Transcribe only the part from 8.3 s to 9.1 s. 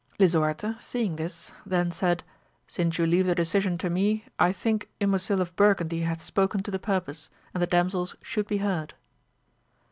be heard.